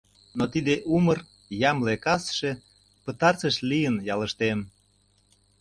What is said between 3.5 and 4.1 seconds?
лийын